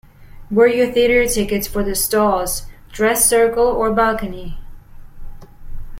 [0.49, 4.57] Were your theatre tickets for the stalls, dress circle or balcony?